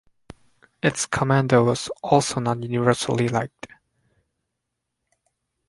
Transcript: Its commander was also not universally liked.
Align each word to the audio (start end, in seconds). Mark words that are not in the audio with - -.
Its 0.81 1.05
commander 1.05 1.63
was 1.63 1.87
also 2.01 2.39
not 2.39 2.63
universally 2.63 3.27
liked. 3.29 3.67